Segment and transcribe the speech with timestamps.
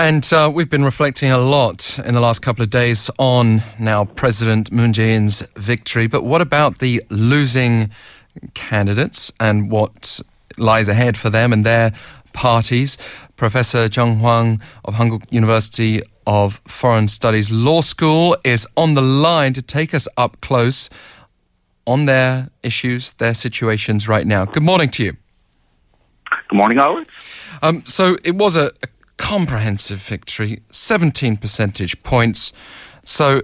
[0.00, 4.06] And uh, we've been reflecting a lot in the last couple of days on now
[4.06, 6.06] President Moon Jae-in's victory.
[6.06, 7.90] But what about the losing
[8.54, 10.22] candidates and what
[10.56, 11.92] lies ahead for them and their
[12.32, 12.96] parties?
[13.36, 19.52] Professor Joung Hwang of Hankuk University of Foreign Studies Law School is on the line
[19.52, 20.88] to take us up close
[21.86, 24.46] on their issues, their situations right now.
[24.46, 25.12] Good morning to you.
[26.48, 27.06] Good morning, Howard.
[27.60, 28.88] Um, so it was a, a
[29.20, 32.54] comprehensive victory, 17 percentage points.
[33.04, 33.42] So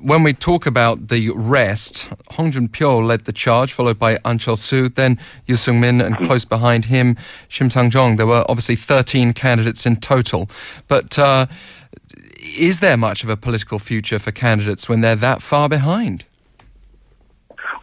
[0.00, 4.88] when we talk about the rest, Hong Jun-pyo led the charge, followed by An Cheol-soo,
[4.88, 7.14] then Yoo Seung-min, and close behind him,
[7.48, 8.16] Shim Sang-jong.
[8.16, 10.48] There were obviously 13 candidates in total.
[10.88, 11.46] But uh,
[12.56, 16.24] is there much of a political future for candidates when they're that far behind?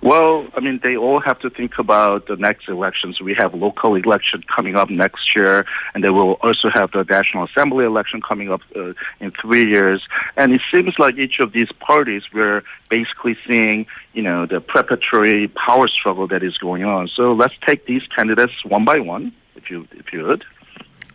[0.03, 3.21] Well, I mean, they all have to think about the next elections.
[3.21, 7.45] We have local election coming up next year, and they will also have the National
[7.45, 10.05] Assembly election coming up uh, in three years.
[10.35, 15.47] And it seems like each of these parties, we're basically seeing, you know, the preparatory
[15.47, 17.07] power struggle that is going on.
[17.07, 20.43] So let's take these candidates one by one, if you if you would.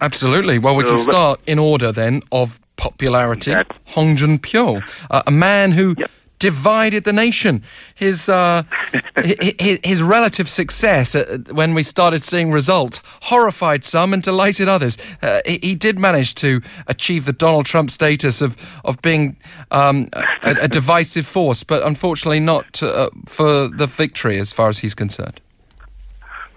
[0.00, 0.58] Absolutely.
[0.58, 3.50] Well, we so, can start in order then of popularity.
[3.50, 3.78] Exactly.
[3.88, 5.94] Hong Jun-pyo, uh, a man who.
[5.98, 7.62] Yep divided the nation.
[7.94, 8.62] His uh,
[9.16, 14.98] his, his, relative success uh, when we started seeing results horrified some and delighted others.
[15.22, 19.36] Uh, he, he, did manage to achieve the Donald Trump status of of being
[19.70, 20.06] um,
[20.42, 24.94] a, a, divisive force, but unfortunately not uh, for the victory as far as he's
[24.94, 25.40] concerned.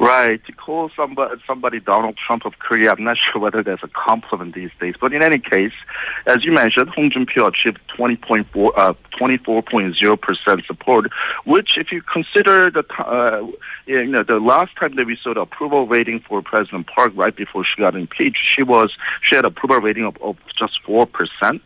[0.02, 0.44] Right.
[0.46, 4.56] To call somebody, somebody Donald Trump of Korea, I'm not sure whether that's a compliment
[4.56, 4.96] these days.
[5.00, 5.74] But in any case,
[6.26, 11.12] as you mentioned, Hong Jun-pyo achieved 20.4, uh, 24.0% support,
[11.46, 13.46] which if you consider the, uh,
[13.86, 17.36] you know, the last time that we saw the approval rating for President Park right
[17.36, 18.92] before she got impeached, she was,
[19.22, 21.62] she had approval rating of, of just 4%.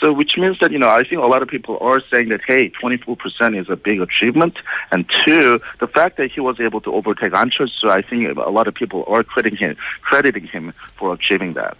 [0.00, 2.40] So, which means that, you know, I think a lot of people are saying that,
[2.46, 4.56] hey, 24% is a big achievement.
[4.92, 8.50] And two, the fact that he was able to overtake An so I think a
[8.50, 11.76] lot of people are crediting him, crediting him for achieving that.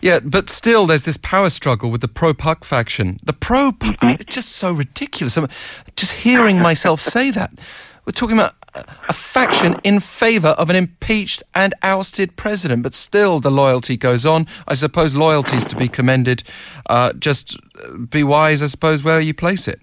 [0.00, 3.20] Yeah, but still, there's this power struggle with the pro Park faction.
[3.22, 4.20] The pro Park, mm-hmm.
[4.20, 5.36] it's just so ridiculous.
[5.36, 5.48] I'm
[5.94, 7.52] just hearing myself say that.
[8.04, 13.40] We're talking about a faction in favour of an impeached and ousted president, but still
[13.40, 14.46] the loyalty goes on.
[14.66, 16.42] I suppose loyalty is to be commended.
[16.88, 17.58] Uh, just
[18.10, 19.80] be wise, I suppose, where you place it.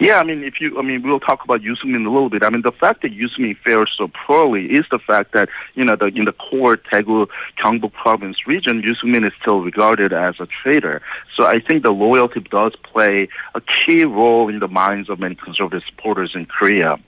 [0.00, 2.42] Yeah, I mean, if you, I mean, we'll talk about Yoo Seung-min a little bit.
[2.42, 5.96] I mean, the fact that Seung-min fares so poorly is the fact that, you know,
[5.96, 7.26] the, in the core Daegu,
[7.62, 11.02] Gyeongbuk province region, Seung-min is still regarded as a traitor.
[11.36, 15.34] So I think the loyalty does play a key role in the minds of many
[15.34, 16.98] conservative supporters in Korea.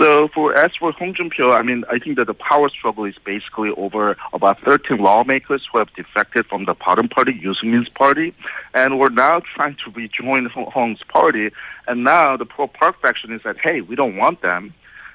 [0.00, 3.14] So for as for Hong Jun-pyo, I mean, I think that the power struggle is
[3.24, 8.34] basically over about 13 lawmakers who have defected from the Bareun party, Yoo Seung-min's party,
[8.74, 11.50] and we're now trying to rejoin Hong's party.
[11.86, 14.74] And now the pro Park faction is that, hey, we don't want them.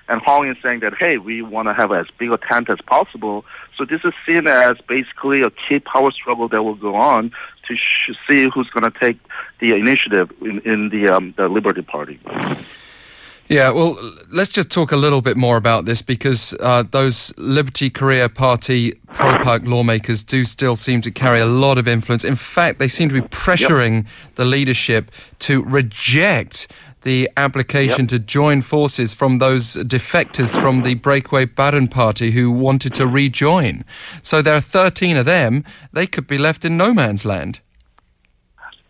[0.09, 2.79] And Hong is saying that, hey, we want to have as big a tent as
[2.79, 3.43] possible.
[3.77, 7.31] So this is seen as basically a key power struggle that will go on
[7.67, 9.19] to sh- see who's going to take
[9.59, 12.19] the initiative in, in the, um, the Liberty Party.
[13.49, 13.97] Yeah, well,
[14.29, 18.91] let's just talk a little bit more about this because uh, those Liberty Korea Party
[19.13, 22.25] pro Park lawmakers do still seem to carry a lot of influence.
[22.25, 24.35] In fact, they seem to be pressuring yep.
[24.35, 26.69] the leadership to reject
[27.03, 28.09] the application yep.
[28.09, 33.85] to join forces from those defectors from the breakaway Bareun Party who wanted to rejoin.
[34.21, 35.63] So there are 13 of them.
[35.93, 37.61] They could be left in no man's land.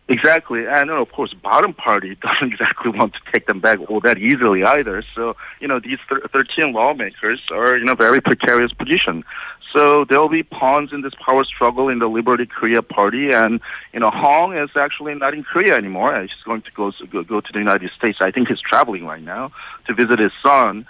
[0.10, 4.18] Exactly, and of course, Bareun party doesn't exactly want to take them back all that
[4.18, 5.04] easily either.
[5.14, 9.26] So, you know, these thir- 13 lawmakers are in a very precarious position.
[9.76, 13.60] So there will be pawns in this power struggle in the Liberty Korea Party, and
[13.94, 16.22] you know, Hong is actually not in Korea anymore.
[16.22, 18.20] He's going to go go, go to the United States.
[18.22, 19.52] I think he's traveling right now
[19.88, 20.88] to visit his son.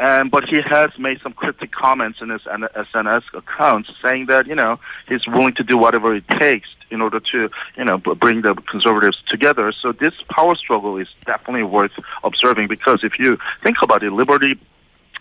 [0.00, 4.54] And but he has made some cryptic comments in his SNS account, saying that you
[4.54, 8.54] know he's willing to do whatever it takes in order to you know bring the
[8.70, 9.74] conservatives together.
[9.82, 11.92] So this power struggle is definitely worth
[12.24, 14.58] observing because if you think about it, Liberty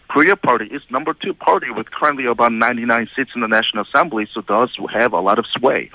[0.07, 4.30] Korea Party is number two party with currently about 99 seats in the National Assembly,
[4.33, 5.89] so does have a lot of sway.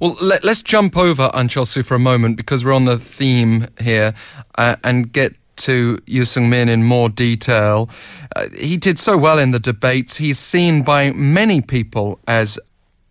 [0.00, 3.66] Well, let, us jump over An Cheol-soo for a moment because we're on the theme
[3.80, 4.14] here
[4.58, 7.88] uh, and get to Yoo Seung-min in more detail.
[8.36, 10.16] Uh, he did so well in the debates.
[10.16, 12.58] He's seen by many people as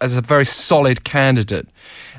[0.01, 1.68] as a very solid candidate.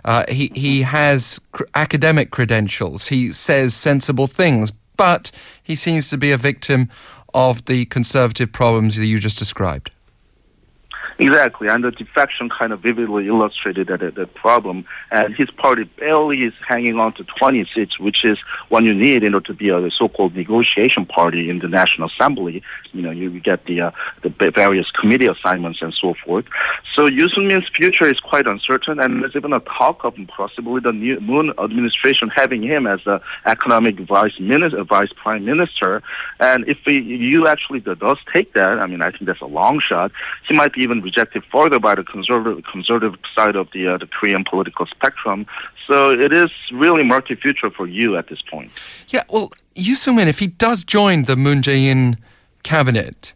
[0.04, 3.08] Uh, he he has cr- academic credentials.
[3.08, 5.30] He says sensible things, but
[5.62, 6.88] he seems to be a victim
[7.32, 9.90] of the conservative problems that you just described.
[11.18, 14.84] Exactly, and the defection kind of vividly illustrated that, that problem.
[15.10, 18.38] And his party barely is hanging on to 20 seats, which is
[18.68, 22.62] what you need in order to be a so-called negotiation party in the National Assembly.
[22.92, 23.90] You know, you get the uh,
[24.22, 26.46] the various committee assignments and so forth.
[26.96, 30.92] So Yoo Seung-min's future is quite uncertain, and there's even a talk of possibly the
[30.92, 36.02] new Moon administration having him as the economic vice minister, vice prime minister.
[36.40, 39.80] And if he, you actually does take that, I mean, I think that's a long
[39.80, 40.10] shot.
[40.48, 44.06] He might be even rejected further by the conservative conservative side of the uh, the
[44.06, 45.46] Korean political spectrum.
[45.86, 48.70] So it is really murky future for Yoo at this point.
[49.08, 52.16] Yeah, well, Yoo Sung-min, if he does join the Moon Jae-in
[52.62, 53.34] cabinet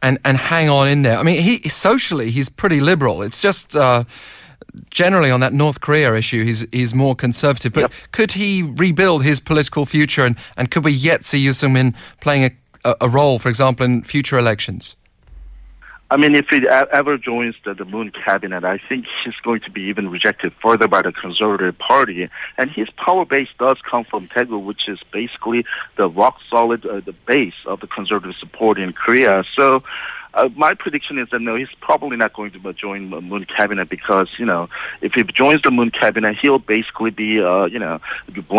[0.00, 3.22] and and hang on in there, I mean, he socially he's pretty liberal.
[3.22, 3.76] It's just.
[3.76, 4.04] Uh,
[4.90, 7.72] generally on that North Korea issue, he's he's more conservative.
[7.72, 7.92] But yep.
[8.12, 11.94] could he rebuild his political future, and, and could we yet see Yoo Sung Min
[12.20, 14.96] playing a, a role, for example, in future elections?
[16.12, 19.70] I mean, if he ever joins the, the Moon cabinet, I think he's going to
[19.70, 22.28] be even rejected further by the Conservative Party.
[22.58, 25.64] And his power base does come from Daegu, which is basically
[25.96, 29.44] the rock solid uh, the base of the conservative support in Korea.
[29.56, 29.84] So
[30.34, 33.88] uh, my prediction is that no, he's probably not going to join the Moon cabinet
[33.88, 34.68] because Yoo know
[35.00, 38.00] if he joins the Moon cabinet, he'll basically be uh, you know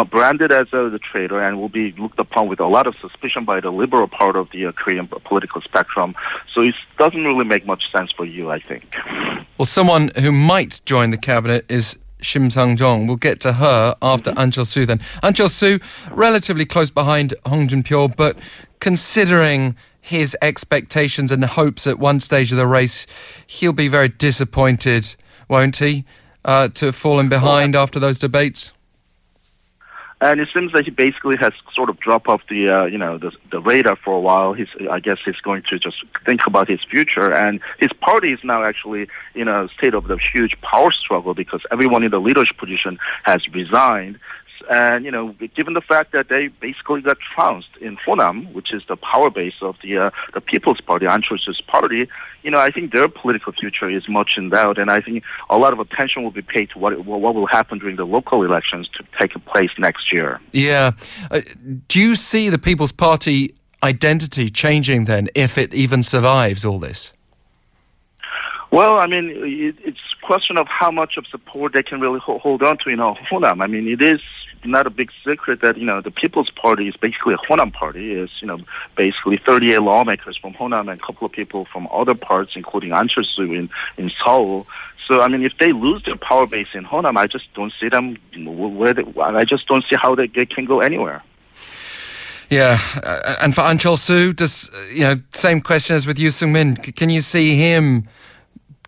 [0.10, 3.46] branded as a the traitor and will be looked upon with a lot of suspicion
[3.46, 6.16] by the liberal part of the uh, Korean political spectrum.
[6.54, 8.96] So it doesn't really make much sense for you, I think.
[9.58, 13.08] Well, someone who might join the cabinet is Shim Sang Jong.
[13.08, 14.40] We'll get to her after mm-hmm.
[14.40, 15.02] An Cheol-soo then.
[15.24, 15.80] An Cheol-soo,
[16.12, 18.38] relatively close behind Hong Jun-pyo, but
[18.80, 23.06] considering his expectations and hopes at one stage of the race,
[23.48, 25.16] he'll be very disappointed,
[25.48, 26.04] won't he,
[26.44, 28.74] uh, to have fallen behind after those debates?
[30.24, 33.18] And it seems that he basically has sort of dropped off the, uh, you know,
[33.18, 34.54] the, the radar for a while.
[34.54, 37.34] He's, I guess, he's going to just think about his future.
[37.34, 41.62] And his party is now actually in a state of the huge power struggle because
[41.72, 44.20] everyone in the leadership position has resigned.
[44.70, 48.84] And, you know, given the fact that they basically got trounced in Honam, which is
[48.88, 52.08] the power base of the uh, the People's Party, An Cheol-soo's party,
[52.44, 54.78] you know, I think their political future is much in doubt.
[54.78, 57.80] And I think a lot of attention will be paid to what, what will happen
[57.80, 60.40] during the local elections to take place next year.
[60.52, 60.92] Yeah.
[61.30, 61.42] Uh,
[61.88, 67.14] do you see the People's Party identity changing then, if it even survives all this?
[68.70, 69.32] Well, I mean,
[69.84, 73.00] it's a question of how much of support they can really hold on to in
[73.00, 73.62] Honam.
[73.62, 74.22] I mean, it is
[74.66, 78.14] not a big secret that you know the People's Party is basically a Honam party.
[78.14, 78.60] Is you know
[78.96, 83.08] basically 38 lawmakers from Honam and a couple of people from other parts, including An
[83.08, 84.68] Cheol-soo in in Seoul.
[85.08, 87.90] So I mean, if they lose their power base in Honam, I just don't see
[87.90, 88.94] them where.
[88.94, 91.24] They, I just don't see how they, they can go anywhere.
[92.50, 96.52] Yeah, uh, and for An Cheol-soo, does you know same question as with Yoo Sung
[96.52, 96.76] Min?
[96.76, 98.08] Can you see him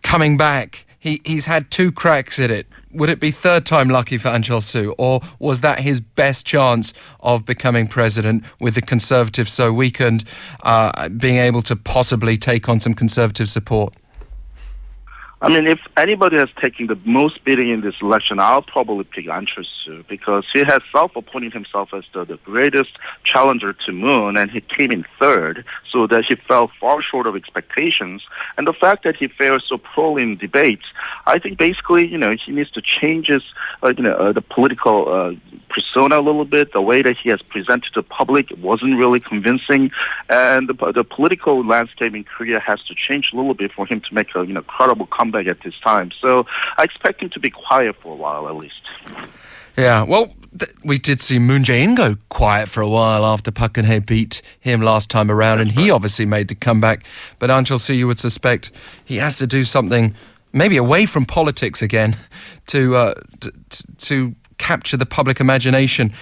[0.02, 0.86] coming back?
[0.98, 4.42] He he's had two cracks at it would it be third time lucky for An
[4.42, 10.24] Cheol-soo, or was that his best chance of becoming president with the Conservatives so weakened,
[10.62, 13.94] uh, being able to possibly take on some Conservative support?
[15.44, 19.26] I mean, if anybody has taken the most beating in this election, I'll probably pick
[19.26, 22.92] An Cheol-soo because he has self-appointed himself as the, the greatest
[23.24, 27.36] challenger to Moon, and he came in third, so that he fell far short of
[27.36, 28.22] expectations.
[28.56, 30.86] And the fact that he fared so poorly in debates,
[31.26, 33.42] I think basically, you know, he needs to change his,
[33.82, 35.32] uh, you know, uh, the political uh,
[35.94, 36.72] persona a little bit.
[36.72, 39.90] The way that he has presented to the public wasn't really convincing,
[40.28, 44.00] and the, the political landscape in Korea has to change a little bit for him
[44.00, 46.10] to make a, you know, credible comeback at this time.
[46.20, 46.44] So
[46.76, 48.74] I expect him to be quiet for a while at least.
[49.76, 53.74] Yeah, well, th- we did see Moon Jae-in go quiet for a while after Park
[53.74, 57.04] Geun-hye beat him last time around, and he obviously made the comeback.
[57.38, 58.70] But An Cheol-soo, you would suspect
[59.04, 60.14] he has to do something,
[60.52, 62.16] maybe away from politics again,
[62.66, 63.50] to uh, t-
[63.98, 66.12] to capture the public imagination.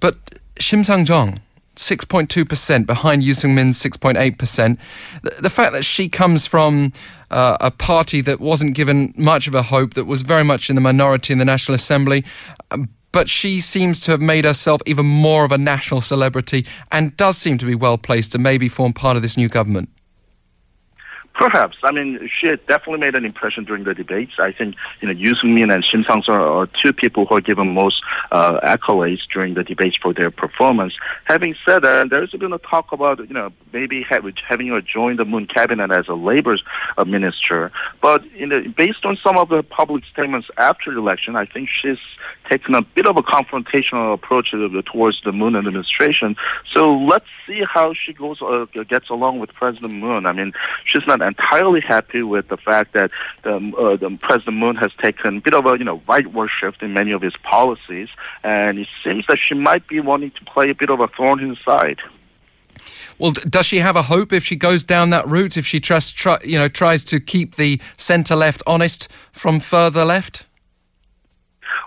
[0.00, 0.16] But
[0.56, 1.40] Shim Sang-jong,
[1.76, 4.78] 6.2% behind Yoo Sung-min's 6.8%.
[5.22, 6.92] The, the fact that she comes from
[7.30, 10.76] uh, a party that wasn't given much of a hope, that was very much in
[10.76, 12.24] the minority in the National Assembly,
[12.70, 17.16] um, but she seems to have made herself even more of a national celebrity and
[17.16, 19.90] does seem to be well placed to maybe form part of this new government.
[21.34, 21.78] Perhaps.
[21.82, 24.32] I mean, she definitely made an impression during the debates.
[24.38, 27.72] I think, you know, Yoo Sung-min and Shim Sang-soo are two people who are given
[27.72, 30.94] most uh, accolades during the debates for their performance.
[31.24, 35.24] Having said that, there's been a talk about, you know, maybe having her join the
[35.24, 36.58] Moon cabinet as a labor
[36.98, 37.72] uh, minister.
[38.00, 41.68] But you know, based on some of the public statements after the election, I think
[41.70, 41.98] she's
[42.50, 44.50] taken a bit of a confrontational approach
[44.92, 46.36] towards the Moon administration.
[46.74, 50.26] So let's see how she goes uh, gets along with President Moon.
[50.26, 50.52] I mean,
[50.84, 53.10] she's not entirely happy with the fact that
[53.42, 56.82] the, uh, the President Moon has taken a bit of a you know rightward shift
[56.82, 58.08] in many of his policies,
[58.42, 61.40] and it seems that she might be wanting to play a bit of a thorn
[61.40, 62.00] in his side.
[63.18, 65.56] Well, does she have a hope if she goes down that route?
[65.56, 70.04] If she trust, try, you know, tries to keep the centre left honest from further
[70.04, 70.46] left?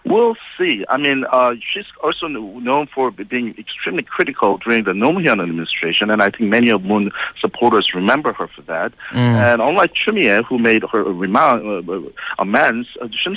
[0.06, 0.86] We'll see.
[0.88, 6.12] I mean, uh, she's also known for being extremely critical during the Roh Moo-hyun administration,
[6.12, 8.94] and I think many of Moon supporters remember her for that.
[9.12, 9.18] Mm.
[9.18, 12.00] And unlike Choo Mi-ae, who made her remand, uh,
[12.38, 13.36] amends, uh, Shim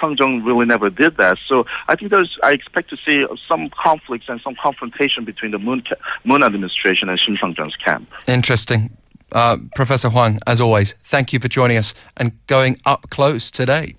[0.00, 1.38] Sang-jung really never did that.
[1.48, 5.58] So I think there's, I expect to see some conflicts and some confrontation between the
[5.58, 5.84] Moon,
[6.24, 8.10] Moon administration and Shim Sang-jung's camp.
[8.26, 8.96] Interesting.
[9.30, 13.94] Uh, Professor Hwang, as always, thank you for joining us and going up close today.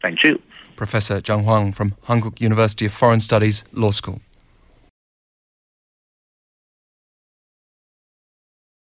[0.00, 0.40] Thank you.
[0.78, 4.20] Professor Joung Hwang from Hankuk University of Foreign Studies Law School.